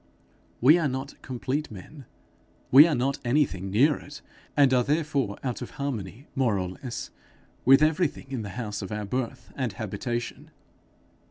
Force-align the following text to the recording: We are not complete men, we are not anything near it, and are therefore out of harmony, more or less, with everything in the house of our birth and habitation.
We 0.61 0.79
are 0.79 0.87
not 0.87 1.21
complete 1.21 1.69
men, 1.69 2.05
we 2.71 2.87
are 2.87 2.95
not 2.95 3.19
anything 3.23 3.69
near 3.69 3.97
it, 3.97 4.23
and 4.57 4.73
are 4.73 4.83
therefore 4.83 5.37
out 5.43 5.61
of 5.61 5.69
harmony, 5.77 6.25
more 6.33 6.57
or 6.57 6.69
less, 6.69 7.11
with 7.65 7.83
everything 7.83 8.25
in 8.31 8.41
the 8.41 8.49
house 8.57 8.81
of 8.81 8.91
our 8.91 9.05
birth 9.05 9.53
and 9.55 9.73
habitation. 9.73 10.49